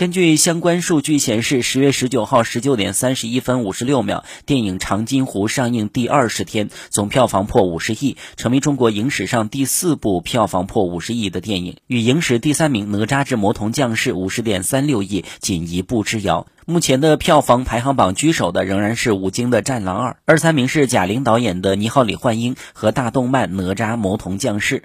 [0.00, 16.46] 根据相关数据显示十月十九号十九点三十一分五十六秒电影长津湖上映第二十天总票房破五十亿成为中国影史上第四部票房破五十亿的电影与影史第三名哪吒之魔童降世五十点三六亿仅一步之遥。
[16.64, 24.82] 目前的票房排行榜居首的仍然是吴京的战狼二二三名是贾玲导演的你好李焕英和大动漫哪吒魔童降世。